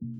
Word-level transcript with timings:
thank 0.00 0.12
you 0.16 0.19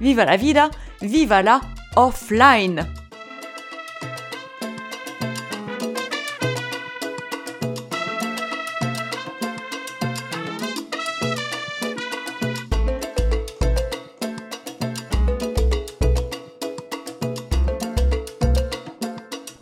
viva 0.00 0.24
la 0.24 0.36
vida, 0.36 0.70
viva 1.00 1.42
la 1.42 1.60
offline. 1.96 2.86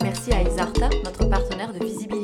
Merci 0.01 0.33
à 0.33 0.41
Isarta, 0.41 0.89
notre 1.03 1.29
partenaire 1.29 1.73
de 1.73 1.79
visibilité. 1.83 2.18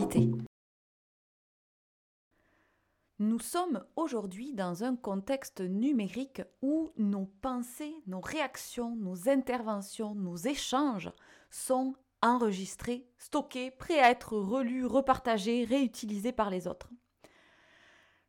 Nous 3.35 3.41
sommes 3.41 3.84
aujourd'hui 3.98 4.53
dans 4.53 4.85
un 4.85 4.95
contexte 4.95 5.59
numérique 5.59 6.41
où 6.62 6.94
nos 6.95 7.25
pensées, 7.41 7.94
nos 8.08 8.22
réactions, 8.22 8.95
nos 8.95 9.28
interventions, 9.28 10.16
nos 10.16 10.38
échanges 10.38 11.11
sont 11.50 11.95
enregistrés, 12.22 13.06
stockés, 13.17 13.72
prêts 13.72 14.00
à 14.00 14.09
être 14.09 14.38
relus, 14.38 14.86
repartagés, 14.86 15.66
réutilisés 15.66 16.31
par 16.31 16.50
les 16.50 16.66
autres. 16.66 16.88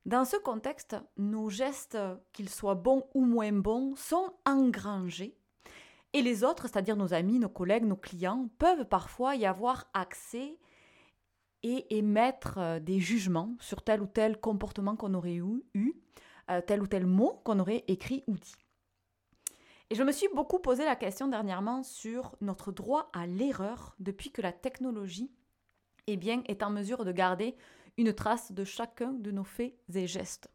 Dans 0.06 0.24
ce 0.24 0.38
contexte, 0.38 0.96
nos 1.16 1.50
gestes, 1.50 1.96
qu'ils 2.32 2.50
soient 2.50 2.74
bons 2.74 3.04
ou 3.14 3.24
moins 3.24 3.52
bons, 3.52 3.94
sont 3.94 4.32
engrangés 4.44 5.38
et 6.14 6.22
les 6.22 6.42
autres, 6.42 6.62
c'est-à-dire 6.62 6.96
nos 6.96 7.14
amis, 7.14 7.38
nos 7.38 7.48
collègues, 7.48 7.84
nos 7.84 7.94
clients, 7.94 8.48
peuvent 8.58 8.86
parfois 8.86 9.36
y 9.36 9.46
avoir 9.46 9.88
accès 9.94 10.58
et 11.62 11.96
émettre 11.96 12.58
euh, 12.58 12.80
des 12.80 13.00
jugements 13.00 13.56
sur 13.60 13.82
tel 13.82 14.02
ou 14.02 14.06
tel 14.06 14.38
comportement 14.38 14.96
qu'on 14.96 15.14
aurait 15.14 15.36
eu, 15.36 15.64
eu 15.74 15.94
euh, 16.50 16.60
tel 16.60 16.82
ou 16.82 16.86
tel 16.86 17.06
mot 17.06 17.40
qu'on 17.44 17.58
aurait 17.58 17.84
écrit 17.88 18.24
ou 18.26 18.36
dit. 18.36 18.54
Et 19.90 19.94
je 19.94 20.02
me 20.02 20.12
suis 20.12 20.28
beaucoup 20.34 20.58
posé 20.58 20.84
la 20.84 20.96
question 20.96 21.28
dernièrement 21.28 21.82
sur 21.82 22.36
notre 22.40 22.72
droit 22.72 23.08
à 23.12 23.26
l'erreur 23.26 23.94
depuis 24.00 24.30
que 24.30 24.42
la 24.42 24.52
technologie 24.52 25.30
eh 26.08 26.16
bien, 26.16 26.42
est 26.46 26.62
en 26.62 26.70
mesure 26.70 27.04
de 27.04 27.12
garder 27.12 27.56
une 27.96 28.12
trace 28.12 28.52
de 28.52 28.64
chacun 28.64 29.12
de 29.12 29.30
nos 29.30 29.44
faits 29.44 29.74
et 29.94 30.06
gestes. 30.06 30.48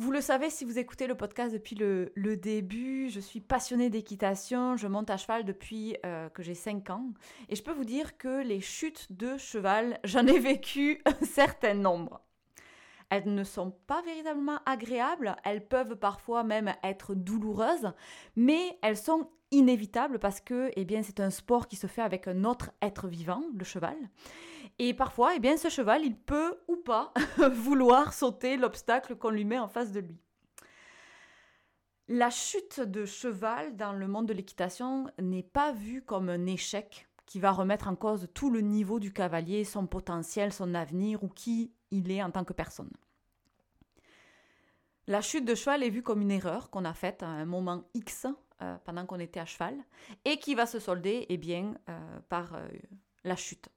Vous 0.00 0.12
le 0.12 0.20
savez 0.20 0.48
si 0.48 0.64
vous 0.64 0.78
écoutez 0.78 1.08
le 1.08 1.16
podcast 1.16 1.52
depuis 1.52 1.74
le, 1.74 2.36
début, 2.36 3.10
je 3.10 3.18
suis 3.18 3.40
passionnée 3.40 3.90
d'équitation, 3.90 4.76
je 4.76 4.86
monte 4.86 5.10
à 5.10 5.16
cheval 5.16 5.44
depuis 5.44 5.96
euh, 6.06 6.28
que 6.28 6.40
j'ai 6.40 6.54
5 6.54 6.88
ans 6.90 7.06
et 7.48 7.56
je 7.56 7.64
peux 7.64 7.72
vous 7.72 7.84
dire 7.84 8.16
que 8.16 8.44
les 8.44 8.60
chutes 8.60 9.10
de 9.10 9.36
cheval, 9.38 9.98
j'en 10.04 10.24
ai 10.28 10.38
vécu 10.38 11.02
un 11.04 11.24
certain 11.26 11.74
nombre. 11.74 12.20
Elles 13.10 13.34
ne 13.34 13.42
sont 13.42 13.72
pas 13.88 14.00
véritablement 14.02 14.60
agréables, 14.66 15.34
elles 15.44 15.66
peuvent 15.66 15.96
parfois 15.96 16.44
même 16.44 16.72
être 16.84 17.16
douloureuses, 17.16 17.92
mais 18.36 18.78
elles 18.82 18.96
sont 18.96 19.28
inévitables 19.50 20.20
parce 20.20 20.40
que 20.40 20.70
eh 20.76 20.84
bien, 20.84 21.02
c'est 21.02 21.18
un 21.18 21.30
sport 21.30 21.66
qui 21.66 21.74
se 21.74 21.88
fait 21.88 22.02
avec 22.02 22.28
un 22.28 22.44
autre 22.44 22.70
être 22.82 23.08
vivant, 23.08 23.42
le 23.52 23.64
cheval. 23.64 23.96
Et 24.78 24.94
parfois, 24.94 25.34
eh 25.34 25.40
bien, 25.40 25.56
ce 25.56 25.68
cheval, 25.68 26.04
il 26.04 26.16
peut 26.16 26.58
ou 26.68 26.76
pas 26.76 27.12
vouloir 27.52 28.12
sauter 28.12 28.56
l'obstacle 28.56 29.16
qu'on 29.16 29.30
lui 29.30 29.44
met 29.44 29.58
en 29.58 29.68
face 29.68 29.92
de 29.92 30.00
lui. 30.00 30.20
La 32.06 32.30
chute 32.30 32.80
de 32.80 33.04
cheval 33.04 33.76
dans 33.76 33.92
le 33.92 34.08
monde 34.08 34.26
de 34.26 34.32
l'équitation 34.32 35.08
n'est 35.20 35.42
pas 35.42 35.72
vue 35.72 36.02
comme 36.02 36.28
un 36.28 36.46
échec 36.46 37.06
qui 37.26 37.40
va 37.40 37.52
remettre 37.52 37.88
en 37.88 37.96
cause 37.96 38.28
tout 38.32 38.50
le 38.50 38.62
niveau 38.62 38.98
du 38.98 39.12
cavalier, 39.12 39.64
son 39.64 39.86
potentiel, 39.86 40.52
son 40.52 40.74
avenir 40.74 41.22
ou 41.22 41.28
qui 41.28 41.74
il 41.90 42.10
est 42.10 42.22
en 42.22 42.30
tant 42.30 42.44
que 42.44 42.54
personne. 42.54 42.90
La 45.06 45.20
chute 45.20 45.44
de 45.44 45.54
cheval 45.54 45.82
est 45.82 45.90
vue 45.90 46.02
comme 46.02 46.22
une 46.22 46.30
erreur 46.30 46.70
qu'on 46.70 46.84
a 46.84 46.94
faite 46.94 47.22
à 47.22 47.28
un 47.28 47.44
moment 47.44 47.84
X 47.94 48.26
euh, 48.62 48.76
pendant 48.84 49.04
qu'on 49.04 49.18
était 49.18 49.40
à 49.40 49.46
cheval 49.46 49.74
et 50.24 50.38
qui 50.38 50.54
va 50.54 50.66
se 50.66 50.78
solder 50.78 51.26
eh 51.28 51.36
bien, 51.36 51.74
euh, 51.88 52.20
par 52.28 52.54
euh, 52.54 52.68
la 53.24 53.36
chute. 53.36 53.68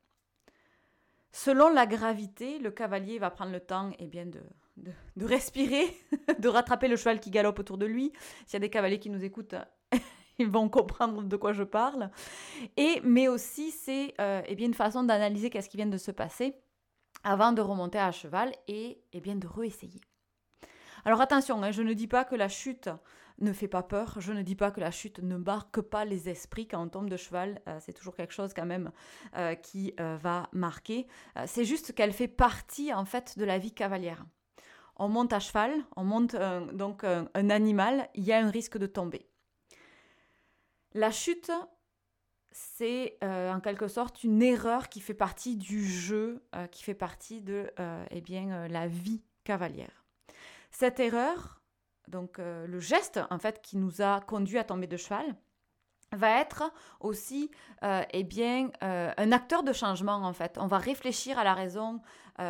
Selon 1.43 1.69
la 1.69 1.87
gravité, 1.87 2.59
le 2.59 2.69
cavalier 2.69 3.17
va 3.17 3.31
prendre 3.31 3.51
le 3.51 3.59
temps 3.59 3.89
eh 3.97 4.05
bien, 4.05 4.27
de, 4.27 4.43
de, 4.77 5.25
respirer, 5.25 5.87
de 6.37 6.47
rattraper 6.47 6.87
le 6.87 6.95
cheval 6.95 7.19
qui 7.19 7.31
galope 7.31 7.57
autour 7.57 7.79
de 7.79 7.87
lui. 7.87 8.13
S'il 8.45 8.53
y 8.53 8.57
a 8.57 8.59
des 8.59 8.69
cavaliers 8.69 8.99
qui 8.99 9.09
nous 9.09 9.23
écoutent, 9.23 9.55
ils 10.37 10.47
vont 10.47 10.69
comprendre 10.69 11.23
de 11.23 11.35
quoi 11.35 11.51
je 11.51 11.63
parle. 11.63 12.11
Et, 12.77 13.01
mais 13.03 13.27
aussi, 13.27 13.71
c'est 13.71 14.13
euh, 14.21 14.43
eh 14.45 14.63
une 14.63 14.75
façon 14.75 15.01
d'analyser 15.03 15.49
qu'est-ce 15.49 15.67
qui 15.67 15.77
vient 15.77 15.87
de 15.87 15.97
se 15.97 16.11
passer 16.11 16.53
avant 17.23 17.53
de 17.53 17.61
remonter 17.63 17.97
à 17.97 18.11
cheval 18.11 18.53
et 18.67 19.01
eh 19.11 19.19
bien, 19.19 19.35
de 19.35 19.47
réessayer. 19.47 19.99
Alors 21.05 21.21
attention, 21.21 21.61
hein, 21.63 21.71
je 21.71 21.81
ne 21.81 21.93
dis 21.93 22.07
pas 22.07 22.23
que 22.23 22.35
la 22.35 22.47
chute 22.47 22.89
ne 23.39 23.53
fait 23.53 23.67
pas 23.67 23.83
peur, 23.83 24.15
je 24.19 24.33
ne 24.33 24.41
dis 24.41 24.55
pas 24.55 24.71
que 24.71 24.79
la 24.79 24.91
chute 24.91 25.19
ne 25.19 25.35
marque 25.35 25.81
pas 25.81 26.05
les 26.05 26.29
esprits 26.29 26.67
quand 26.67 26.81
on 26.81 26.89
tombe 26.89 27.09
de 27.09 27.17
cheval, 27.17 27.61
euh, 27.67 27.79
c'est 27.81 27.93
toujours 27.93 28.15
quelque 28.15 28.33
chose 28.33 28.53
quand 28.53 28.65
même 28.65 28.91
euh, 29.35 29.55
qui 29.55 29.93
euh, 29.99 30.17
va 30.21 30.47
marquer. 30.51 31.07
C'est 31.47 31.65
juste 31.65 31.93
qu'elle 31.93 32.13
fait 32.13 32.27
partie 32.27 32.93
en 32.93 33.05
fait 33.05 33.37
de 33.37 33.45
la 33.45 33.57
vie 33.57 33.73
cavalière. 33.73 34.25
On 34.95 35.09
monte 35.09 35.33
à 35.33 35.39
cheval, 35.39 35.73
on 35.95 36.03
monte 36.03 36.35
donc 36.73 37.03
un, 37.03 37.49
animal, 37.49 38.07
il 38.13 38.23
y 38.23 38.33
a 38.33 38.39
un 38.39 38.51
risque 38.51 38.77
de 38.77 38.85
tomber. 38.85 39.25
La 40.93 41.09
chute, 41.09 41.51
c'est 42.51 43.17
en 43.23 43.59
quelque 43.61 43.87
sorte 43.87 44.23
une 44.23 44.43
erreur 44.43 44.89
qui 44.89 44.99
fait 44.99 45.15
partie 45.15 45.55
du 45.55 45.83
jeu, 45.83 46.43
qui 46.69 46.83
fait 46.83 46.93
partie 46.93 47.41
de 47.41 47.71
eh 48.11 48.21
la 48.69 48.87
vie 48.87 49.23
cavalière. 49.43 50.00
Cette 50.71 50.99
erreur, 50.99 51.61
donc 52.07 52.39
euh, 52.39 52.65
le 52.65 52.79
geste 52.79 53.19
en 53.29 53.39
fait 53.39 53.61
qui 53.61 53.77
nous 53.77 54.01
a 54.01 54.21
conduit 54.21 54.57
à 54.57 54.63
tomber 54.63 54.87
de 54.87 54.97
cheval, 54.97 55.35
va 56.13 56.41
être 56.41 56.63
aussi 56.99 57.51
euh, 57.83 58.03
eh 58.11 58.23
bien, 58.23 58.69
euh, 58.83 59.11
un 59.15 59.31
acteur 59.31 59.63
de 59.63 59.71
changement 59.73 60.15
en 60.15 60.33
fait. 60.33 60.57
On 60.57 60.67
va 60.67 60.77
réfléchir 60.77 61.37
à 61.37 61.43
la 61.43 61.53
raison 61.53 62.01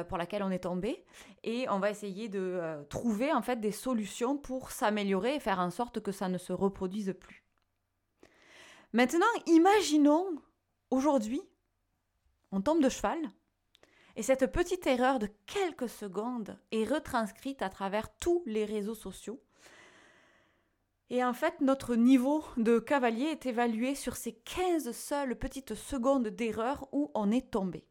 pour 0.08 0.18
laquelle 0.18 0.42
on 0.42 0.52
est 0.52 0.60
tombé 0.60 1.04
et 1.44 1.68
on 1.68 1.80
va 1.80 1.90
essayer 1.90 2.30
de 2.30 2.86
trouver 2.88 3.34
en 3.34 3.42
fait 3.42 3.60
des 3.60 3.74
solutions 3.74 4.38
pour 4.38 4.72
s'améliorer 4.72 5.36
et 5.36 5.40
faire 5.42 5.60
en 5.60 5.70
sorte 5.70 6.00
que 6.00 6.14
ça 6.14 6.30
ne 6.30 6.38
se 6.38 6.54
reproduise 6.54 7.14
plus. 7.20 7.44
Maintenant, 8.94 9.26
imaginons 9.48 10.38
aujourd'hui, 10.92 11.42
on 12.54 12.62
tombe 12.62 12.82
de 12.82 12.88
cheval 12.88 13.18
et 14.16 14.24
cette 14.24 14.52
petite 14.52 14.88
erreur 14.88 15.20
de 15.20 15.30
quelques 15.46 15.90
secondes 15.90 16.58
est 16.72 16.86
retranscrite 16.86 17.62
à 17.62 17.70
travers 17.70 18.14
tous 18.18 18.44
les 18.46 18.66
réseaux 18.66 18.96
sociaux. 18.96 19.42
Et 21.10 21.24
en 21.24 21.34
fait, 21.34 21.60
notre 21.60 21.96
niveau 21.96 22.44
de 22.58 22.80
cavalier 22.80 23.26
est 23.26 23.46
évalué 23.46 23.96
sur 23.96 24.16
ces 24.16 24.34
15 24.34 24.92
seules 24.92 25.38
petites 25.38 25.76
secondes 25.76 26.28
d'erreur 26.28 26.88
où 26.94 27.12
on 27.14 27.32
est 27.32 27.52
tombé. 27.52 27.86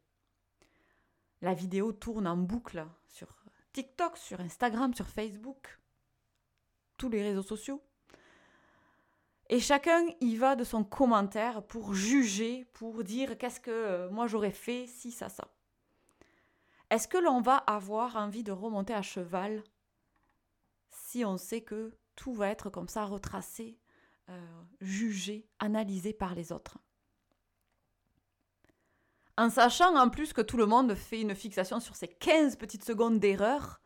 La 1.41 1.53
vidéo 1.53 1.91
tourne 1.91 2.27
en 2.27 2.37
boucle 2.37 2.85
sur 3.07 3.27
TikTok, 3.73 4.17
sur 4.17 4.39
Instagram, 4.39 4.93
sur 4.93 5.07
Facebook, 5.07 5.79
tous 6.97 7.09
les 7.09 7.21
réseaux 7.21 7.43
sociaux. 7.43 7.81
Et 9.49 9.59
chacun 9.59 10.05
y 10.19 10.35
va 10.35 10.55
de 10.55 10.63
son 10.63 10.83
commentaire 10.83 11.61
pour 11.63 11.93
juger, 11.93 12.65
pour 12.73 13.03
dire 13.03 13.37
qu'est-ce 13.37 13.59
que 13.59 13.69
euh, 13.69 14.09
moi 14.09 14.25
j'aurais 14.27 14.51
fait 14.51 14.87
si 14.87 15.11
ça, 15.11 15.29
ça. 15.29 15.47
Est-ce 16.91 17.07
que 17.07 17.17
l'on 17.17 17.39
va 17.39 17.55
avoir 17.55 18.17
envie 18.17 18.43
de 18.43 18.51
remonter 18.51 18.93
à 18.93 19.01
cheval 19.01 19.63
si 20.89 21.23
on 21.23 21.37
sait 21.37 21.61
que 21.61 21.97
tout 22.17 22.33
va 22.33 22.49
être 22.49 22.69
comme 22.69 22.89
ça 22.89 23.05
retracé, 23.05 23.79
euh, 24.29 24.61
jugé, 24.81 25.47
analysé 25.59 26.11
par 26.11 26.35
les 26.35 26.51
autres? 26.51 26.79
En 29.37 29.49
sachant 29.49 29.95
en 29.95 30.09
plus 30.09 30.33
que 30.33 30.41
tout 30.41 30.57
le 30.57 30.65
monde 30.65 30.93
fait 30.93 31.21
une 31.21 31.33
fixation 31.33 31.79
sur 31.79 31.95
ces 31.95 32.09
15 32.09 32.57
petites 32.57 32.83
secondes 32.83 33.19
d'erreur 33.19 33.79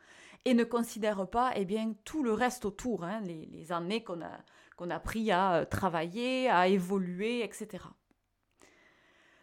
et 0.43 0.55
ne 0.55 0.63
considère 0.63 1.29
pas 1.29 1.51
eh 1.55 1.63
bien, 1.63 1.93
tout 2.05 2.23
le 2.23 2.33
reste 2.33 2.65
autour, 2.65 3.03
hein, 3.03 3.21
les, 3.21 3.71
années 3.71 4.03
qu'on 4.03 4.23
a, 4.23 4.39
qu'on 4.77 4.89
a 4.89 4.99
pris 4.99 5.31
à 5.31 5.57
euh, 5.57 5.65
travailler, 5.65 6.49
à 6.49 6.67
évoluer, 6.67 7.43
etc. 7.43 7.85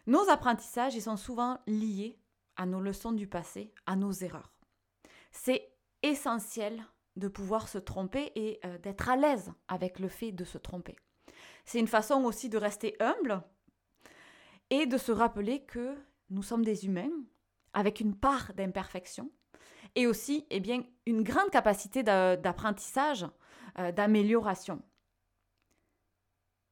Nos 0.05 0.29
apprentissages, 0.29 0.95
ils 0.95 1.01
sont 1.01 1.15
souvent 1.15 1.61
liés 1.65 2.19
à 2.57 2.65
nos 2.65 2.79
leçons 2.79 3.11
du 3.11 3.27
passé, 3.27 3.73
à 3.85 3.95
nos 3.95 4.11
erreurs. 4.11 4.53
C'est 5.31 5.71
essentiel 6.01 6.83
de 7.15 7.27
pouvoir 7.27 7.67
se 7.67 7.77
tromper 7.77 8.31
et 8.35 8.59
euh, 8.65 8.77
d'être 8.79 9.09
à 9.09 9.15
l'aise 9.15 9.51
avec 9.67 9.99
le 9.99 10.09
fait 10.09 10.31
de 10.31 10.43
se 10.43 10.57
tromper. 10.57 10.95
C'est 11.65 11.79
une 11.79 11.87
façon 11.87 12.23
aussi 12.23 12.49
de 12.49 12.57
rester 12.57 12.95
humble 12.99 13.41
et 14.69 14.85
de 14.85 14.97
se 14.97 15.11
rappeler 15.11 15.63
que 15.65 15.95
nous 16.29 16.43
sommes 16.43 16.65
des 16.65 16.85
humains 16.85 17.11
avec 17.73 17.99
une 17.99 18.15
part 18.15 18.53
d'imperfection 18.53 19.31
et 19.95 20.07
aussi 20.07 20.45
eh 20.49 20.59
bien, 20.59 20.83
une 21.05 21.23
grande 21.23 21.51
capacité 21.51 22.03
d'apprentissage, 22.03 23.25
euh, 23.79 23.91
d'amélioration. 23.91 24.81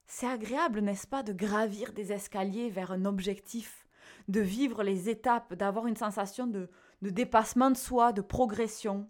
C'est 0.07 0.27
agréable, 0.27 0.81
n'est-ce 0.81 1.07
pas, 1.07 1.23
de 1.23 1.33
gravir 1.33 1.93
des 1.93 2.11
escaliers 2.11 2.69
vers 2.69 2.91
un 2.91 3.05
objectif, 3.05 3.87
de 4.27 4.41
vivre 4.41 4.83
les 4.83 5.09
étapes, 5.09 5.53
d'avoir 5.53 5.87
une 5.87 5.95
sensation 5.95 6.47
de, 6.47 6.69
de 7.01 7.09
dépassement 7.09 7.71
de 7.71 7.77
soi, 7.77 8.13
de 8.13 8.21
progression. 8.21 9.09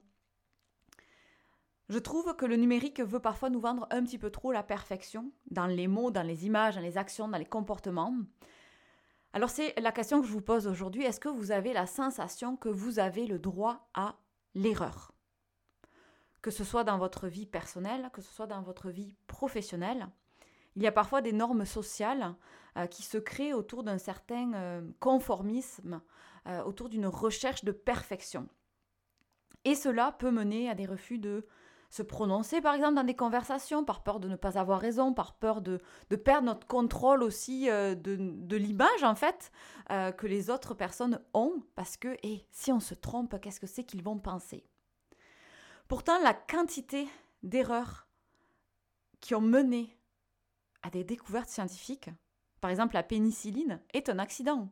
Je 1.90 2.00
trouve 2.00 2.36
que 2.38 2.46
le 2.46 2.56
numérique 2.56 3.02
veut 3.02 3.20
parfois 3.20 3.50
nous 3.50 3.60
vendre 3.60 3.86
un 3.92 4.04
petit 4.04 4.18
peu 4.18 4.30
trop 4.30 4.54
la 4.54 4.64
perfection 4.64 5.32
dans 5.50 5.68
les 5.68 5.88
mots, 5.88 6.10
dans 6.10 6.26
les 6.26 6.46
images, 6.46 6.76
dans 6.76 6.82
les 6.82 6.98
actions, 6.98 7.28
dans 7.28 7.38
les 7.38 7.46
comportements. 7.46 8.16
Alors 9.34 9.50
c'est 9.50 9.78
la 9.80 9.92
question 9.92 10.22
que 10.22 10.28
je 10.28 10.32
vous 10.32 10.42
pose 10.42 10.68
aujourd'hui. 10.68 11.04
Est-ce 11.04 11.20
que 11.20 11.30
vous 11.30 11.52
avez 11.52 11.74
la 11.74 11.88
sensation 11.88 12.56
que 12.56 12.70
vous 12.70 13.00
avez 13.00 13.28
le 13.28 13.40
droit 13.40 13.90
à 13.94 14.16
l'erreur? 14.56 15.14
Que 16.42 16.52
ce 16.52 16.64
soit 16.64 16.84
dans 16.84 16.98
votre 16.98 17.28
vie 17.28 17.46
personnelle, 17.46 18.10
que 18.14 18.22
ce 18.22 18.34
soit 18.34 18.48
dans 18.48 18.62
votre 18.62 18.90
vie 18.90 19.16
professionnelle. 19.28 20.08
Il 20.76 20.84
y 20.84 20.88
a 20.88 20.92
parfois 20.92 21.22
des 21.22 21.34
normes 21.34 21.66
sociales 21.66 22.36
euh, 22.78 22.88
qui 22.88 23.04
se 23.04 23.18
créent 23.18 23.54
autour 23.54 23.84
d'un 23.84 23.98
certain 23.98 24.54
euh, 24.54 24.82
conformisme, 25.00 26.02
euh, 26.48 26.64
autour 26.64 26.88
d'une 26.88 27.08
recherche 27.08 27.66
de 27.66 27.74
perfection. 27.74 28.48
Et 29.66 29.76
cela 29.76 30.14
peut 30.14 30.32
mener 30.32 30.70
à 30.70 30.76
des 30.76 30.86
refus 30.86 31.20
de 31.20 31.46
se 31.90 32.02
prononcer, 32.02 32.62
par 32.62 32.74
exemple, 32.74 32.96
dans 32.96 33.04
des 33.04 33.16
conversations, 33.16 33.84
par 33.84 34.02
peur 34.02 34.22
de 34.22 34.30
ne 34.30 34.38
pas 34.38 34.58
avoir 34.58 34.80
raison, 34.80 35.14
par 35.14 35.34
peur 35.34 35.62
de, 35.62 35.82
perdre 36.16 36.46
notre 36.46 36.66
contrôle 36.66 37.22
aussi 37.22 37.66
de, 37.66 38.56
l'image, 38.56 39.04
en 39.04 39.14
fait, 39.14 39.52
que 39.90 40.26
les 40.26 40.50
autres 40.50 40.74
personnes 40.74 41.20
ont, 41.34 41.62
parce 41.76 41.98
que, 41.98 42.16
et 42.24 42.46
si 42.50 42.72
on 42.72 42.80
se 42.80 42.94
trompe, 42.94 43.42
qu'est-ce 43.42 43.60
que 43.60 43.68
c'est 43.68 43.84
qu'ils 43.84 44.04
vont 44.04 44.18
penser? 44.20 44.64
Pourtant, 45.90 46.18
la 46.24 46.34
quantité 46.34 47.10
d'erreurs 47.44 48.08
qui 49.20 49.36
ont 49.36 49.42
mené 49.42 49.98
à 50.84 50.90
des 50.90 51.04
découvertes 51.04 51.50
scientifiques, 51.50 52.10
par 52.60 52.72
exemple 52.72 52.96
la 52.96 53.04
pénicilline, 53.04 53.80
est 53.94 54.10
un 54.10 54.20
accident. 54.20 54.70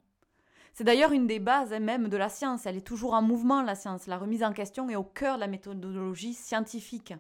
C'est 0.73 0.83
d'ailleurs 0.83 1.11
une 1.11 1.27
des 1.27 1.39
bases 1.39 1.73
hein, 1.73 1.79
même 1.79 2.07
de 2.09 2.17
la 2.17 2.29
science. 2.29 2.65
Elle 2.65 2.77
est 2.77 2.87
toujours 2.87 3.13
en 3.13 3.21
mouvement, 3.21 3.61
la 3.61 3.75
science. 3.75 4.07
La 4.07 4.17
remise 4.17 4.43
en 4.43 4.53
question 4.53 4.89
est 4.89 4.95
au 4.95 5.03
cœur 5.03 5.35
de 5.35 5.41
la 5.41 5.47
méthodologie 5.47 6.33
scientifique. 6.33 7.13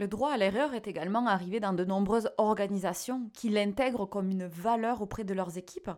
Le 0.00 0.08
droit 0.08 0.32
à 0.32 0.38
l'erreur 0.38 0.72
est 0.72 0.86
également 0.86 1.26
arrivé 1.26 1.60
dans 1.60 1.74
de 1.74 1.84
nombreuses 1.84 2.30
organisations 2.38 3.28
qui 3.34 3.50
l'intègrent 3.50 4.06
comme 4.06 4.30
une 4.30 4.46
valeur 4.46 5.02
auprès 5.02 5.24
de 5.24 5.34
leurs 5.34 5.58
équipes 5.58 5.90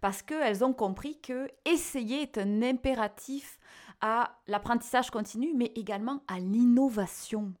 parce 0.00 0.22
qu'elles 0.22 0.64
ont 0.64 0.72
compris 0.72 1.18
que 1.20 1.48
essayer 1.64 2.22
est 2.22 2.38
un 2.38 2.62
impératif 2.62 3.58
à 4.00 4.38
l'apprentissage 4.46 5.10
continu 5.10 5.54
mais 5.56 5.72
également 5.74 6.22
à 6.28 6.38
l'innovation. 6.38 7.52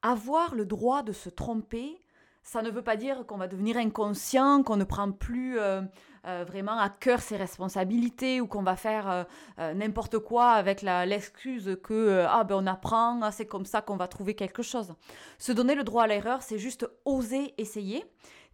Avoir 0.00 0.54
le 0.54 0.64
droit 0.64 1.02
de 1.02 1.12
se 1.12 1.28
tromper, 1.28 2.00
ça 2.42 2.60
ne 2.60 2.70
veut 2.70 2.82
pas 2.82 2.96
dire 2.96 3.24
qu'on 3.26 3.36
va 3.36 3.46
devenir 3.46 3.76
inconscient, 3.76 4.62
qu'on 4.62 4.76
ne 4.76 4.84
prend 4.84 5.12
plus 5.12 5.58
euh, 5.58 5.80
euh, 6.26 6.44
vraiment 6.46 6.76
à 6.76 6.90
cœur 6.90 7.20
ses 7.20 7.36
responsabilités 7.36 8.40
ou 8.40 8.48
qu'on 8.48 8.62
va 8.62 8.74
faire 8.76 9.26
euh, 9.58 9.74
n'importe 9.74 10.18
quoi 10.18 10.50
avec 10.50 10.82
l'excuse 10.82 11.76
que 11.82 12.24
ah 12.28 12.42
ben 12.44 12.56
on 12.56 12.66
apprend, 12.66 13.20
ah, 13.22 13.30
c'est 13.30 13.46
comme 13.46 13.64
ça 13.64 13.80
qu'on 13.80 13.96
va 13.96 14.08
trouver 14.08 14.34
quelque 14.34 14.62
chose. 14.62 14.94
Se 15.38 15.52
donner 15.52 15.76
le 15.76 15.84
droit 15.84 16.04
à 16.04 16.06
l'erreur, 16.08 16.42
c'est 16.42 16.58
juste 16.58 16.88
oser 17.04 17.54
essayer, 17.58 18.04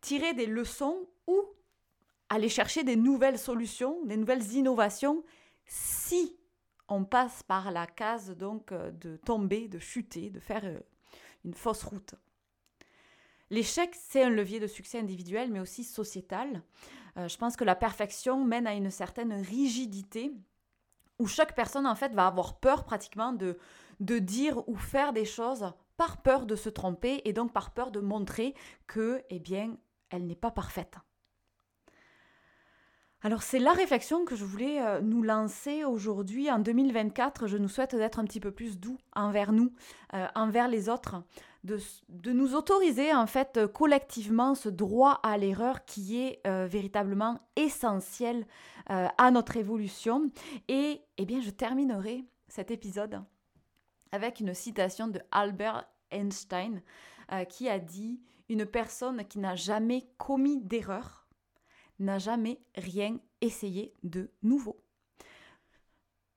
tirer 0.03 0.35
des 0.35 0.47
leçons 0.47 0.99
ou 1.27 1.41
aller 2.29 2.51
chercher 2.51 2.85
des 2.85 2.97
nouvelles 2.97 3.39
solutions, 3.39 4.05
des 4.05 4.19
nouvelles 4.19 4.53
innovations 4.53 5.25
si 5.65 6.37
on 6.89 7.05
passe 7.05 7.43
par 7.43 7.71
la 7.71 7.87
case 7.87 8.37
donc 8.37 8.73
de 8.73 9.17
tomber, 9.17 9.67
de 9.69 9.79
chuter, 9.79 10.29
de 10.29 10.41
faire 10.41 10.63
une 11.45 11.55
fausse 11.55 11.85
route. 11.85 12.15
L'échec, 13.51 13.95
c'est 13.95 14.23
un 14.23 14.31
levier 14.31 14.61
de 14.61 14.67
succès 14.67 14.99
individuel, 14.99 15.51
mais 15.51 15.61
aussi 15.61 15.85
sociétal. 15.85 16.63
Euh, 17.17 17.29
je 17.29 17.37
pense 17.39 17.57
que 17.57 17.65
la 17.65 17.75
perfection 17.75 18.45
mène 18.45 18.67
à 18.67 18.75
une 18.75 18.91
certaine 18.91 19.33
rigidité 19.33 20.33
où 21.19 21.27
chaque 21.27 21.55
personne, 21.55 21.87
en 21.87 21.95
fait, 21.95 22.13
va 22.13 22.27
avoir 22.27 22.61
peur 22.61 22.85
pratiquement 22.85 23.33
de, 23.33 23.59
de 24.01 24.19
dire 24.19 24.69
ou 24.69 24.77
faire 24.77 25.13
des 25.13 25.25
choses 25.25 25.73
par 25.97 26.23
peur 26.23 26.47
de 26.47 26.55
se 26.55 26.69
tromper 26.69 27.23
et 27.25 27.33
donc 27.33 27.53
par 27.53 27.73
peur 27.73 27.91
de 27.91 28.01
montrer 28.01 28.55
que, 28.87 29.23
eh 29.31 29.41
bien, 29.41 29.77
elle 30.11 30.27
n'est 30.27 30.37
pas 30.37 30.51
parfaite. 30.51 30.97
Alors 33.23 33.43
c'est 33.43 33.59
la 33.59 33.73
réflexion 33.73 34.25
que 34.25 34.37
je 34.37 34.45
voulais 34.45 34.81
euh, 34.81 35.01
nous 35.01 35.23
lancer 35.23 35.85
aujourd'hui 35.85 36.53
en 36.53 36.61
2024. 36.61 37.49
Je 37.49 37.57
nous 37.57 37.69
souhaite 37.69 37.97
d'être 37.97 38.21
un 38.21 38.25
petit 38.25 38.39
peu 38.39 38.53
plus 38.53 38.79
doux 38.79 38.97
envers 39.13 39.51
nous, 39.51 39.73
euh, 40.15 40.29
envers 40.37 40.69
les 40.69 40.89
autres, 40.89 41.25
de, 41.65 41.81
nous 42.31 42.55
autoriser 42.55 43.13
en 43.13 43.27
fait 43.27 43.57
euh, 43.57 43.67
collectivement 43.67 44.55
ce 44.55 44.69
droit 44.69 45.19
à 45.25 45.37
l'erreur 45.37 45.85
qui 45.85 46.21
est 46.21 46.41
véritablement 46.47 47.41
essentiel 47.57 48.47
à 48.87 49.31
notre 49.31 49.57
évolution. 49.57 50.31
Et 50.69 51.03
eh 51.19 51.27
bien 51.27 51.41
je 51.41 51.51
terminerai 51.51 52.25
cet 52.47 52.71
épisode 52.71 53.21
avec 54.13 54.41
une 54.41 54.55
citation 54.55 55.09
de 55.09 55.21
Albert 55.33 55.85
Einstein 56.11 56.81
qui 57.51 57.69
a 57.69 57.79
dit 57.79 58.21
Une 58.49 58.65
personne 58.65 59.25
qui 59.27 59.41
n'a 59.41 59.57
jamais 59.57 60.09
commis 60.17 60.63
d'erreur 60.63 61.18
n'a 61.99 62.19
jamais 62.19 62.61
rien 62.75 63.19
essayé 63.41 63.95
de 64.03 64.31
nouveau. 64.43 64.81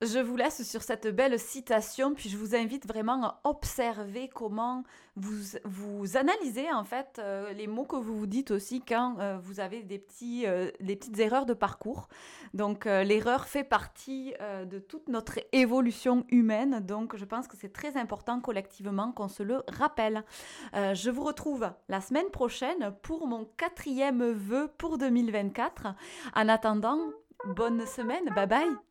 Je 0.01 0.18
vous 0.18 0.36
laisse 0.36 0.68
sur 0.68 0.81
cette 0.81 1.07
belle 1.07 1.38
citation, 1.38 2.15
puis 2.15 2.27
je 2.27 2.36
vous 2.36 2.56
invite 2.56 2.88
vraiment 2.88 3.24
à 3.24 3.39
observer 3.44 4.30
comment 4.33 4.83
vous, 5.15 5.59
vous 5.63 6.18
analysez 6.18 6.71
en 6.71 6.83
fait 6.83 7.19
euh, 7.19 7.53
les 7.53 7.68
mots 7.68 7.86
que 7.86 7.98
vous 7.98 8.18
vous 8.18 8.25
dites 8.25 8.50
aussi 8.50 8.81
quand 8.81 9.19
euh, 9.19 9.38
vous 9.44 9.59
avez 9.59 9.83
des, 9.83 10.00
petits, 10.00 10.48
euh, 10.48 10.71
des 10.80 10.95
petites 10.95 11.19
erreurs 11.19 11.45
de 11.45 11.53
parcours. 11.53 12.07
Donc 12.56 12.86
l'erreur 12.86 13.45
fait 13.45 13.63
partie 13.63 14.33
de 14.65 14.80
toute 14.80 15.07
notre 15.07 15.39
évolution 15.51 16.25
humaine, 16.30 16.80
donc 16.80 17.15
je 17.15 17.24
pense 17.24 17.47
que 17.47 17.56
c'est 17.56 17.71
très 17.71 17.95
important 17.95 18.42
collectivement 18.42 19.11
qu'on 19.11 19.30
se 19.30 19.44
le 19.44 19.64
rappelle. 19.69 20.25
je 20.73 21.09
vous 21.09 21.23
retrouve 21.23 21.71
la 21.87 22.02
semaine 22.02 22.30
prochaine 22.31 22.94
pour 23.04 23.28
mon 23.28 23.45
quatrième 23.56 24.31
vœu 24.31 24.69
pour 24.78 24.97
2024. 24.97 25.87
En 26.35 26.49
attendant, 26.49 26.99
bonne 27.45 27.85
semaine, 27.85 28.25
bye 28.35 28.47
bye 28.47 28.91